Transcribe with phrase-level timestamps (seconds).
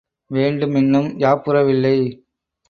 [0.31, 1.95] வேண்டு மென்னும் யாப்புறவில்லை.